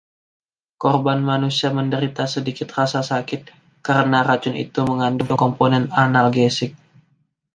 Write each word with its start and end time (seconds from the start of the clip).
Korban 0.83 1.19
manusia 1.31 1.69
menderita 1.79 2.23
sedikit 2.35 2.67
rasa 2.77 2.99
sakit, 3.09 3.41
karena 3.87 4.19
racun 4.29 4.55
itu 4.65 4.81
mengandung 4.91 5.35
komponen 5.43 5.83
analgesik. 6.05 6.71